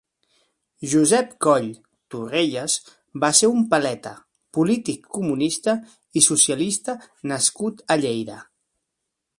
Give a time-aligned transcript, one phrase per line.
[0.93, 1.67] Josep Coll
[2.15, 2.77] Torrelles
[3.25, 4.15] va ser un paleta,
[4.59, 5.77] polític comunista
[6.23, 7.01] i socialista
[7.35, 8.43] nascut a Lleida.